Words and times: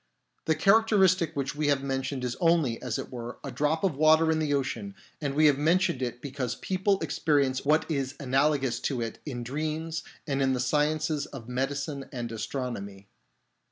The 0.45 0.55
characteristic 0.55 1.35
which 1.35 1.53
we 1.55 1.67
have 1.67 1.83
mentioned 1.83 2.23
is 2.23 2.35
only, 2.37 2.81
as 2.81 2.97
it 2.97 3.11
were, 3.11 3.37
a 3.43 3.51
drop 3.51 3.83
of 3.83 3.95
water 3.95 4.31
in 4.31 4.39
the 4.39 4.51
ocean, 4.51 4.95
and 5.21 5.35
we 5.35 5.45
have 5.45 5.59
mentioned 5.59 6.01
it 6.01 6.23
because 6.23 6.55
people 6.55 6.99
experience 7.01 7.63
what 7.65 7.85
is 7.87 8.15
analogous 8.19 8.79
to 8.79 8.99
it 9.01 9.19
in 9.27 9.43
dreams 9.43 10.01
and 10.25 10.41
in 10.41 10.53
the 10.53 10.59
sciences 10.59 11.27
of 11.27 11.47
medicine 11.47 12.09
and 12.11 12.31
astronomy. 12.31 13.09